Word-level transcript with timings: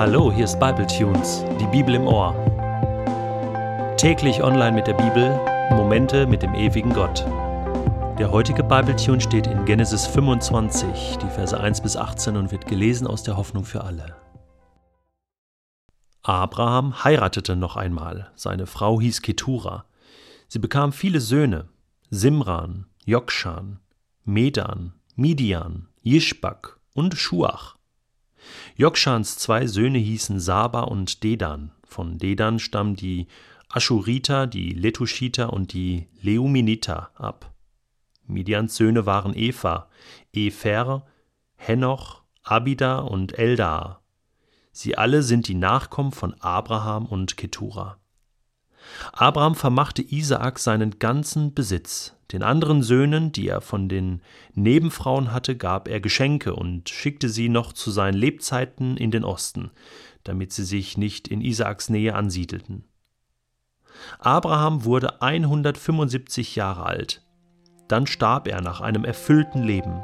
Hallo, 0.00 0.32
hier 0.32 0.46
ist 0.46 0.58
Bible 0.58 0.86
Tunes, 0.86 1.44
die 1.60 1.66
Bibel 1.66 1.94
im 1.94 2.06
Ohr. 2.06 2.32
Täglich 3.98 4.42
online 4.42 4.72
mit 4.72 4.86
der 4.86 4.94
Bibel, 4.94 5.38
Momente 5.76 6.26
mit 6.26 6.40
dem 6.40 6.54
ewigen 6.54 6.94
Gott. 6.94 7.26
Der 8.18 8.30
heutige 8.30 8.64
Bible 8.64 8.96
Tune 8.96 9.20
steht 9.20 9.46
in 9.46 9.66
Genesis 9.66 10.06
25, 10.06 11.18
die 11.18 11.28
Verse 11.28 11.60
1 11.60 11.82
bis 11.82 11.98
18 11.98 12.38
und 12.38 12.50
wird 12.50 12.66
gelesen 12.66 13.06
aus 13.06 13.24
der 13.24 13.36
Hoffnung 13.36 13.66
für 13.66 13.84
alle. 13.84 14.16
Abraham 16.22 17.04
heiratete 17.04 17.54
noch 17.54 17.76
einmal. 17.76 18.30
Seine 18.36 18.66
Frau 18.66 19.02
hieß 19.02 19.20
Ketura. 19.20 19.84
Sie 20.48 20.60
bekam 20.60 20.94
viele 20.94 21.20
Söhne: 21.20 21.68
Simran, 22.08 22.86
Jokshan, 23.04 23.80
Medan, 24.24 24.94
Midian, 25.14 25.88
Jischbak 26.00 26.80
und 26.94 27.18
Schuach. 27.18 27.76
Jokschans 28.76 29.36
zwei 29.38 29.66
Söhne 29.66 29.98
hießen 29.98 30.40
Saba 30.40 30.82
und 30.82 31.22
Dedan. 31.22 31.72
Von 31.86 32.18
Dedan 32.18 32.58
stammen 32.58 32.96
die 32.96 33.26
Aschuriter, 33.68 34.46
die 34.46 34.70
Letuschiter 34.70 35.52
und 35.52 35.72
die 35.72 36.08
Leuminiter 36.22 37.10
ab. 37.14 37.52
Midians 38.26 38.76
Söhne 38.76 39.06
waren 39.06 39.34
Eva, 39.34 39.88
Efer, 40.32 41.06
Henoch, 41.56 42.22
Abida 42.42 42.98
und 42.98 43.38
Eldar. 43.38 44.02
Sie 44.72 44.96
alle 44.96 45.22
sind 45.22 45.48
die 45.48 45.54
Nachkommen 45.54 46.12
von 46.12 46.34
Abraham 46.40 47.06
und 47.06 47.36
Ketura. 47.36 47.98
Abraham 49.12 49.54
vermachte 49.54 50.02
Isaak 50.02 50.58
seinen 50.58 50.98
ganzen 50.98 51.54
Besitz. 51.54 52.14
Den 52.32 52.42
anderen 52.42 52.82
Söhnen, 52.82 53.32
die 53.32 53.48
er 53.48 53.60
von 53.60 53.88
den 53.88 54.22
Nebenfrauen 54.54 55.32
hatte, 55.32 55.56
gab 55.56 55.88
er 55.88 56.00
Geschenke 56.00 56.54
und 56.54 56.88
schickte 56.88 57.28
sie 57.28 57.48
noch 57.48 57.72
zu 57.72 57.90
seinen 57.90 58.14
Lebzeiten 58.14 58.96
in 58.96 59.10
den 59.10 59.24
Osten, 59.24 59.70
damit 60.22 60.52
sie 60.52 60.64
sich 60.64 60.96
nicht 60.96 61.26
in 61.26 61.40
Isaaks 61.40 61.88
Nähe 61.88 62.14
ansiedelten. 62.14 62.84
Abraham 64.18 64.84
wurde 64.84 65.20
175 65.20 66.56
Jahre 66.56 66.84
alt. 66.84 67.22
Dann 67.88 68.06
starb 68.06 68.46
er 68.46 68.60
nach 68.60 68.80
einem 68.80 69.04
erfüllten 69.04 69.64
Leben. 69.64 70.02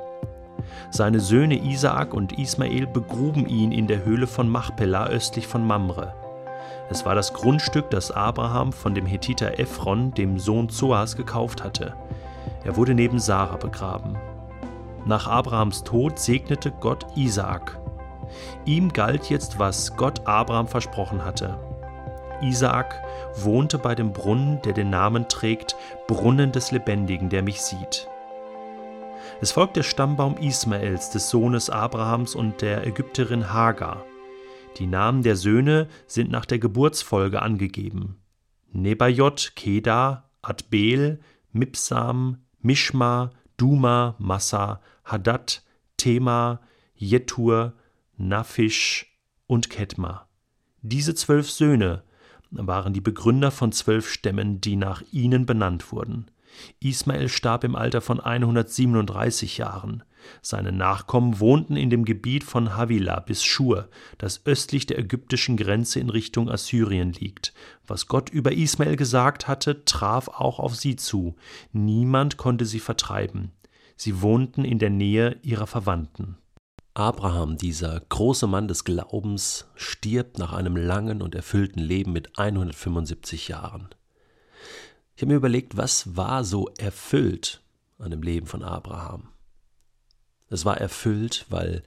Seine 0.90 1.20
Söhne 1.20 1.64
Isaak 1.64 2.12
und 2.12 2.36
Ismael 2.38 2.86
begruben 2.88 3.46
ihn 3.46 3.70
in 3.70 3.86
der 3.86 4.04
Höhle 4.04 4.26
von 4.26 4.48
Machpelah 4.48 5.06
östlich 5.06 5.46
von 5.46 5.64
Mamre. 5.64 6.14
Es 6.88 7.04
war 7.04 7.14
das 7.14 7.32
Grundstück, 7.32 7.90
das 7.90 8.10
Abraham 8.10 8.72
von 8.72 8.94
dem 8.94 9.06
Hethiter 9.06 9.58
Ephron, 9.58 10.12
dem 10.14 10.38
Sohn 10.38 10.68
Zoas, 10.68 11.16
gekauft 11.16 11.62
hatte. 11.64 11.94
Er 12.66 12.76
wurde 12.76 12.94
neben 12.94 13.20
Sarah 13.20 13.58
begraben. 13.58 14.18
Nach 15.04 15.28
Abrahams 15.28 15.84
Tod 15.84 16.18
segnete 16.18 16.72
Gott 16.72 17.06
Isaak. 17.14 17.80
Ihm 18.64 18.92
galt 18.92 19.30
jetzt, 19.30 19.60
was 19.60 19.96
Gott 19.96 20.26
Abraham 20.26 20.66
versprochen 20.66 21.24
hatte. 21.24 21.60
Isaak 22.42 23.00
wohnte 23.36 23.78
bei 23.78 23.94
dem 23.94 24.12
Brunnen, 24.12 24.60
der 24.62 24.72
den 24.72 24.90
Namen 24.90 25.28
trägt, 25.28 25.76
Brunnen 26.08 26.50
des 26.50 26.72
Lebendigen, 26.72 27.28
der 27.28 27.44
mich 27.44 27.60
sieht. 27.62 28.08
Es 29.40 29.52
folgt 29.52 29.76
der 29.76 29.84
Stammbaum 29.84 30.36
Ismaels, 30.38 31.10
des 31.10 31.30
Sohnes 31.30 31.70
Abrahams 31.70 32.34
und 32.34 32.62
der 32.62 32.84
Ägypterin 32.84 33.52
Hagar. 33.52 34.04
Die 34.78 34.88
Namen 34.88 35.22
der 35.22 35.36
Söhne 35.36 35.86
sind 36.08 36.32
nach 36.32 36.46
der 36.46 36.58
Geburtsfolge 36.58 37.42
angegeben. 37.42 38.16
Nebajot, 38.72 39.52
Kedar, 39.54 40.30
Adbel, 40.42 41.20
Mipsam, 41.52 42.45
Mishma, 42.66 43.30
Duma, 43.56 44.16
Massa, 44.18 44.80
Hadad, 45.04 45.62
Tema, 45.96 46.60
Jetur, 46.96 47.74
Naphish 48.16 49.06
und 49.46 49.70
Ketma. 49.70 50.26
Diese 50.82 51.14
zwölf 51.14 51.48
Söhne 51.48 52.02
waren 52.50 52.92
die 52.92 53.00
Begründer 53.00 53.52
von 53.52 53.70
zwölf 53.70 54.10
Stämmen, 54.10 54.60
die 54.60 54.74
nach 54.74 55.02
ihnen 55.12 55.46
benannt 55.46 55.92
wurden. 55.92 56.26
Ismael 56.80 57.28
starb 57.28 57.64
im 57.64 57.74
Alter 57.74 58.00
von 58.00 58.20
137 58.20 59.58
Jahren. 59.58 60.02
Seine 60.42 60.72
Nachkommen 60.72 61.40
wohnten 61.40 61.76
in 61.76 61.90
dem 61.90 62.04
Gebiet 62.04 62.44
von 62.44 62.76
Havilah 62.76 63.20
bis 63.20 63.44
Schur, 63.44 63.88
das 64.18 64.44
östlich 64.44 64.86
der 64.86 64.98
ägyptischen 64.98 65.56
Grenze 65.56 66.00
in 66.00 66.10
Richtung 66.10 66.50
Assyrien 66.50 67.12
liegt. 67.12 67.52
Was 67.86 68.08
Gott 68.08 68.30
über 68.30 68.52
Ismael 68.52 68.96
gesagt 68.96 69.48
hatte, 69.48 69.84
traf 69.84 70.28
auch 70.28 70.58
auf 70.58 70.74
sie 70.74 70.96
zu. 70.96 71.36
Niemand 71.72 72.36
konnte 72.36 72.64
sie 72.64 72.80
vertreiben. 72.80 73.52
Sie 73.96 74.20
wohnten 74.20 74.64
in 74.64 74.78
der 74.78 74.90
Nähe 74.90 75.38
ihrer 75.42 75.66
Verwandten. 75.66 76.36
Abraham, 76.94 77.58
dieser 77.58 78.00
große 78.08 78.46
Mann 78.46 78.68
des 78.68 78.84
Glaubens, 78.84 79.66
stirbt 79.74 80.38
nach 80.38 80.54
einem 80.54 80.76
langen 80.76 81.20
und 81.20 81.34
erfüllten 81.34 81.80
Leben 81.80 82.12
mit 82.12 82.38
175 82.38 83.48
Jahren. 83.48 83.90
Ich 85.16 85.22
habe 85.22 85.32
mir 85.32 85.38
überlegt, 85.38 85.78
was 85.78 86.14
war 86.14 86.44
so 86.44 86.68
erfüllt 86.76 87.62
an 87.98 88.10
dem 88.10 88.22
Leben 88.22 88.46
von 88.46 88.62
Abraham? 88.62 89.28
Es 90.50 90.66
war 90.66 90.76
erfüllt, 90.78 91.46
weil 91.48 91.82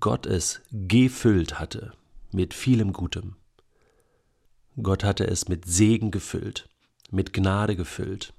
Gott 0.00 0.24
es 0.24 0.62
gefüllt 0.72 1.58
hatte 1.58 1.92
mit 2.30 2.54
vielem 2.54 2.94
Gutem. 2.94 3.36
Gott 4.82 5.04
hatte 5.04 5.26
es 5.26 5.48
mit 5.48 5.66
Segen 5.66 6.10
gefüllt, 6.10 6.70
mit 7.10 7.34
Gnade 7.34 7.76
gefüllt. 7.76 8.32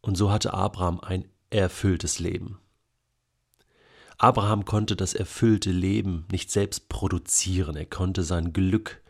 Und 0.00 0.16
so 0.16 0.32
hatte 0.32 0.52
Abraham 0.52 0.98
ein 0.98 1.28
erfülltes 1.48 2.18
Leben. 2.18 2.58
Abraham 4.18 4.64
konnte 4.64 4.96
das 4.96 5.14
erfüllte 5.14 5.70
Leben 5.70 6.26
nicht 6.32 6.50
selbst 6.50 6.88
produzieren, 6.88 7.76
er 7.76 7.86
konnte 7.86 8.24
sein 8.24 8.52
Glück 8.52 9.00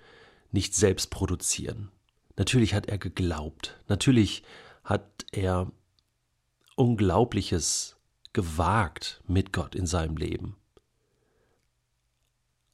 nicht 0.51 0.75
selbst 0.75 1.09
produzieren. 1.09 1.91
Natürlich 2.37 2.75
hat 2.75 2.87
er 2.87 2.99
geglaubt. 2.99 3.79
Natürlich 3.89 4.43
hat 4.85 5.27
er 5.33 5.71
Unglaubliches 6.77 7.97
gewagt 8.33 9.23
mit 9.27 9.53
Gott 9.53 9.75
in 9.75 9.87
seinem 9.87 10.17
Leben. 10.17 10.57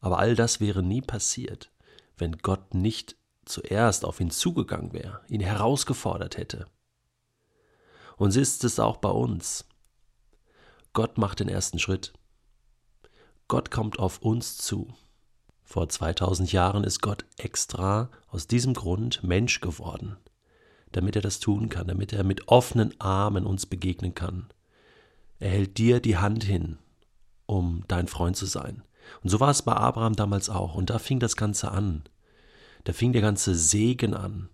Aber 0.01 0.19
all 0.19 0.37
das 0.37 0.61
wäre 0.61 0.83
nie 0.83 1.01
passiert, 1.01 1.73
wenn 2.17 2.39
Gott 2.39 2.75
nicht 2.75 3.17
zuerst 3.45 4.05
auf 4.05 4.21
ihn 4.21 4.31
zugegangen 4.31 4.93
wäre, 4.93 5.23
ihn 5.29 5.41
herausgefordert 5.41 6.37
hätte. 6.37 6.67
Und 8.17 8.33
so 8.33 8.41
ist 8.41 8.65
es 8.65 8.79
auch 8.79 8.99
bei 8.99 9.11
uns. 9.11 9.67
Gott 10.93 11.19
macht 11.19 11.41
den 11.41 11.49
ersten 11.49 11.79
Schritt. 11.79 12.13
Gott 13.49 13.71
kommt 13.71 13.99
auf 13.99 14.19
uns 14.21 14.59
zu. 14.59 14.95
Vor 15.71 15.87
2000 15.87 16.51
Jahren 16.51 16.83
ist 16.83 17.03
Gott 17.03 17.27
extra 17.37 18.09
aus 18.29 18.47
diesem 18.47 18.73
Grund 18.73 19.23
Mensch 19.23 19.61
geworden, 19.61 20.17
damit 20.93 21.15
er 21.15 21.21
das 21.21 21.41
tun 21.41 21.69
kann, 21.69 21.89
damit 21.89 22.15
er 22.15 22.25
mit 22.25 22.49
offenen 22.49 22.99
Armen 22.99 23.45
uns 23.45 23.67
begegnen 23.67 24.15
kann. 24.15 24.49
Er 25.39 25.51
hält 25.51 25.77
dir 25.77 26.01
die 26.01 26.17
Hand 26.17 26.43
hin, 26.43 26.79
um 27.45 27.85
dein 27.87 28.09
Freund 28.09 28.35
zu 28.35 28.47
sein. 28.47 28.83
Und 29.23 29.29
so 29.29 29.41
war 29.41 29.51
es 29.51 29.61
bei 29.61 29.75
Abraham 29.75 30.17
damals 30.17 30.49
auch. 30.49 30.75
Und 30.75 30.89
da 30.89 30.99
fing 30.99 31.21
das 31.21 31.37
Ganze 31.37 31.71
an. 31.71 32.05
Da 32.85 32.95
fing 32.95 33.13
der 33.13 33.21
ganze 33.21 33.55
Segen 33.55 34.15
an. 34.15 34.49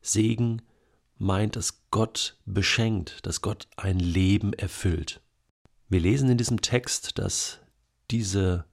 Segen 0.00 0.62
meint, 1.18 1.56
dass 1.56 1.90
Gott 1.90 2.38
beschenkt, 2.46 3.26
dass 3.26 3.42
Gott 3.42 3.68
ein 3.76 3.98
Leben 3.98 4.54
erfüllt. 4.54 5.20
Wir 5.90 6.00
lesen 6.00 6.30
in 6.30 6.38
diesem 6.38 6.62
Text, 6.62 7.18
dass 7.18 7.58
diese 8.10 8.64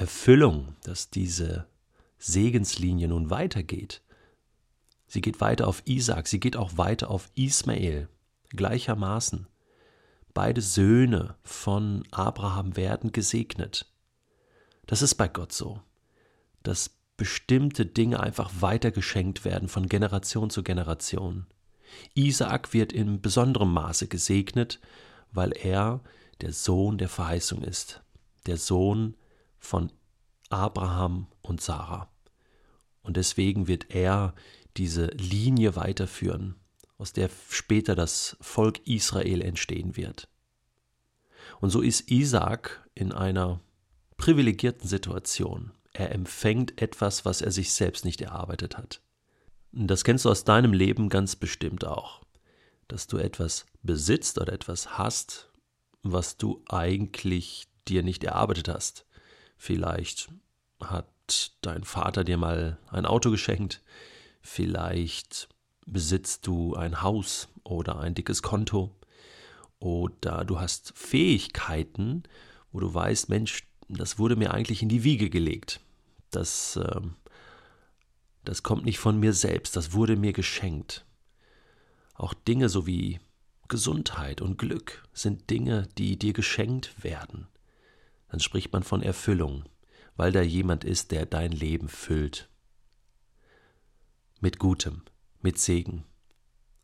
Erfüllung, 0.00 0.76
dass 0.82 1.10
diese 1.10 1.66
Segenslinie 2.16 3.06
nun 3.06 3.28
weitergeht. 3.28 4.00
Sie 5.06 5.20
geht 5.20 5.42
weiter 5.42 5.68
auf 5.68 5.82
Isaac, 5.84 6.26
sie 6.26 6.40
geht 6.40 6.56
auch 6.56 6.78
weiter 6.78 7.10
auf 7.10 7.28
Ismael, 7.34 8.08
gleichermaßen. 8.48 9.46
Beide 10.32 10.62
Söhne 10.62 11.34
von 11.42 12.04
Abraham 12.12 12.78
werden 12.78 13.12
gesegnet. 13.12 13.92
Das 14.86 15.02
ist 15.02 15.16
bei 15.16 15.28
Gott 15.28 15.52
so, 15.52 15.82
dass 16.62 16.96
bestimmte 17.18 17.84
Dinge 17.84 18.20
einfach 18.20 18.50
weitergeschenkt 18.60 19.44
werden 19.44 19.68
von 19.68 19.86
Generation 19.86 20.48
zu 20.48 20.62
Generation. 20.62 21.46
Isaak 22.14 22.72
wird 22.72 22.94
in 22.94 23.20
besonderem 23.20 23.74
Maße 23.74 24.08
gesegnet, 24.08 24.80
weil 25.30 25.52
er 25.52 26.00
der 26.40 26.54
Sohn 26.54 26.96
der 26.96 27.10
Verheißung 27.10 27.62
ist, 27.62 28.00
der 28.46 28.56
Sohn 28.56 29.14
von 29.60 29.92
Abraham 30.48 31.28
und 31.42 31.60
Sarah. 31.60 32.10
Und 33.02 33.16
deswegen 33.16 33.68
wird 33.68 33.94
er 33.94 34.34
diese 34.76 35.06
Linie 35.06 35.76
weiterführen, 35.76 36.56
aus 36.98 37.12
der 37.12 37.30
später 37.48 37.94
das 37.94 38.36
Volk 38.40 38.86
Israel 38.86 39.40
entstehen 39.42 39.96
wird. 39.96 40.28
Und 41.60 41.70
so 41.70 41.80
ist 41.80 42.10
Isaac 42.10 42.86
in 42.94 43.12
einer 43.12 43.60
privilegierten 44.16 44.88
Situation. 44.88 45.72
Er 45.92 46.12
empfängt 46.12 46.80
etwas, 46.80 47.24
was 47.24 47.40
er 47.40 47.50
sich 47.50 47.72
selbst 47.72 48.04
nicht 48.04 48.20
erarbeitet 48.20 48.76
hat. 48.76 49.00
Das 49.72 50.04
kennst 50.04 50.24
du 50.24 50.30
aus 50.30 50.44
deinem 50.44 50.72
Leben 50.72 51.08
ganz 51.08 51.36
bestimmt 51.36 51.84
auch, 51.84 52.22
dass 52.88 53.06
du 53.06 53.18
etwas 53.18 53.66
besitzt 53.82 54.38
oder 54.38 54.52
etwas 54.52 54.98
hast, 54.98 55.50
was 56.02 56.36
du 56.36 56.62
eigentlich 56.68 57.68
dir 57.88 58.02
nicht 58.02 58.24
erarbeitet 58.24 58.68
hast. 58.68 59.06
Vielleicht 59.62 60.30
hat 60.82 61.52
dein 61.60 61.84
Vater 61.84 62.24
dir 62.24 62.38
mal 62.38 62.78
ein 62.88 63.04
Auto 63.04 63.30
geschenkt, 63.30 63.82
vielleicht 64.40 65.50
besitzt 65.84 66.46
du 66.46 66.76
ein 66.76 67.02
Haus 67.02 67.46
oder 67.62 68.00
ein 68.00 68.14
dickes 68.14 68.40
Konto 68.40 68.96
oder 69.78 70.46
du 70.46 70.58
hast 70.58 70.94
Fähigkeiten, 70.96 72.22
wo 72.72 72.80
du 72.80 72.92
weißt, 72.92 73.28
Mensch, 73.28 73.64
das 73.86 74.18
wurde 74.18 74.34
mir 74.34 74.54
eigentlich 74.54 74.80
in 74.80 74.88
die 74.88 75.04
Wiege 75.04 75.28
gelegt. 75.28 75.80
Das, 76.30 76.76
äh, 76.76 77.02
das 78.46 78.62
kommt 78.62 78.86
nicht 78.86 78.98
von 78.98 79.20
mir 79.20 79.34
selbst, 79.34 79.76
das 79.76 79.92
wurde 79.92 80.16
mir 80.16 80.32
geschenkt. 80.32 81.04
Auch 82.14 82.32
Dinge 82.32 82.70
so 82.70 82.86
wie 82.86 83.20
Gesundheit 83.68 84.40
und 84.40 84.56
Glück 84.56 85.06
sind 85.12 85.50
Dinge, 85.50 85.86
die 85.98 86.18
dir 86.18 86.32
geschenkt 86.32 87.04
werden. 87.04 87.46
Dann 88.30 88.40
spricht 88.40 88.72
man 88.72 88.82
von 88.82 89.02
Erfüllung, 89.02 89.64
weil 90.16 90.32
da 90.32 90.40
jemand 90.40 90.84
ist, 90.84 91.10
der 91.10 91.26
dein 91.26 91.52
Leben 91.52 91.88
füllt. 91.88 92.48
Mit 94.40 94.58
Gutem, 94.58 95.02
mit 95.40 95.58
Segen. 95.58 96.04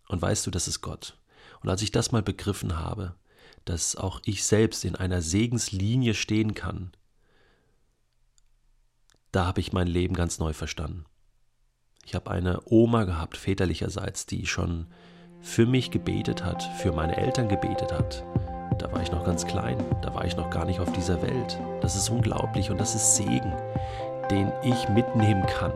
Und 0.08 0.20
weißt 0.20 0.46
du, 0.46 0.50
das 0.50 0.68
ist 0.68 0.80
Gott. 0.80 1.18
Und 1.62 1.68
als 1.68 1.82
ich 1.82 1.90
das 1.90 2.12
mal 2.12 2.22
begriffen 2.22 2.78
habe, 2.78 3.14
dass 3.64 3.96
auch 3.96 4.20
ich 4.24 4.44
selbst 4.44 4.84
in 4.84 4.96
einer 4.96 5.22
Segenslinie 5.22 6.14
stehen 6.14 6.54
kann, 6.54 6.92
da 9.32 9.46
habe 9.46 9.60
ich 9.60 9.72
mein 9.72 9.88
Leben 9.88 10.14
ganz 10.14 10.38
neu 10.38 10.52
verstanden. 10.52 11.04
Ich 12.04 12.14
habe 12.14 12.30
eine 12.30 12.60
Oma 12.66 13.04
gehabt, 13.04 13.36
väterlicherseits, 13.36 14.26
die 14.26 14.46
schon 14.46 14.86
für 15.40 15.66
mich 15.66 15.90
gebetet 15.90 16.44
hat, 16.44 16.62
für 16.80 16.92
meine 16.92 17.16
Eltern 17.16 17.48
gebetet 17.48 17.92
hat. 17.92 18.24
Da 18.78 18.92
war 18.92 19.02
ich 19.02 19.10
noch 19.10 19.24
ganz 19.24 19.46
klein, 19.46 19.78
da 20.02 20.14
war 20.14 20.24
ich 20.24 20.36
noch 20.36 20.50
gar 20.50 20.64
nicht 20.64 20.80
auf 20.80 20.92
dieser 20.92 21.22
Welt. 21.22 21.58
Das 21.80 21.96
ist 21.96 22.10
unglaublich 22.10 22.70
und 22.70 22.78
das 22.78 22.94
ist 22.94 23.16
Segen, 23.16 23.52
den 24.30 24.52
ich 24.62 24.88
mitnehmen 24.90 25.46
kann 25.46 25.72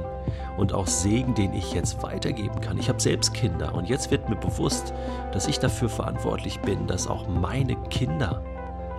und 0.58 0.74
auch 0.74 0.86
Segen, 0.86 1.34
den 1.34 1.54
ich 1.54 1.72
jetzt 1.72 2.02
weitergeben 2.02 2.60
kann. 2.60 2.78
Ich 2.78 2.88
habe 2.88 3.00
selbst 3.00 3.32
Kinder 3.32 3.74
und 3.74 3.88
jetzt 3.88 4.10
wird 4.10 4.28
mir 4.28 4.36
bewusst, 4.36 4.92
dass 5.32 5.48
ich 5.48 5.58
dafür 5.58 5.88
verantwortlich 5.88 6.60
bin, 6.60 6.86
dass 6.86 7.06
auch 7.06 7.26
meine 7.26 7.76
Kinder 7.88 8.42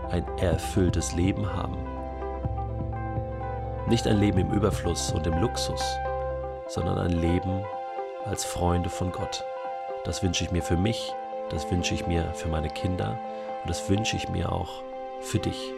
ein 0.09 0.25
erfülltes 0.39 1.13
Leben 1.13 1.53
haben. 1.53 1.77
Nicht 3.87 4.07
ein 4.07 4.19
Leben 4.19 4.39
im 4.39 4.51
Überfluss 4.51 5.11
und 5.11 5.27
im 5.27 5.37
Luxus, 5.39 5.81
sondern 6.67 6.97
ein 6.97 7.11
Leben 7.11 7.63
als 8.25 8.45
Freunde 8.45 8.89
von 8.89 9.11
Gott. 9.11 9.43
Das 10.05 10.23
wünsche 10.23 10.43
ich 10.43 10.51
mir 10.51 10.63
für 10.63 10.77
mich, 10.77 11.13
das 11.49 11.69
wünsche 11.69 11.93
ich 11.93 12.07
mir 12.07 12.33
für 12.33 12.47
meine 12.47 12.69
Kinder 12.69 13.19
und 13.63 13.69
das 13.69 13.89
wünsche 13.89 14.17
ich 14.17 14.29
mir 14.29 14.51
auch 14.51 14.83
für 15.21 15.39
dich. 15.39 15.73